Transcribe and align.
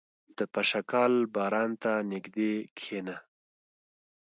•د 0.37 0.39
پشکال 0.53 1.13
باران 1.35 1.71
ته 1.83 1.91
نږدې 2.11 2.51
کښېنه. 2.77 3.15